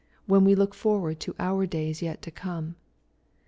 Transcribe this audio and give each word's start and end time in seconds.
when 0.25 0.43
we 0.43 0.55
look 0.55 0.73
forward 0.73 1.19
to 1.19 1.35
our 1.37 1.67
days 1.67 2.01
yet 2.01 2.23
to 2.23 2.31
come. 2.31 2.73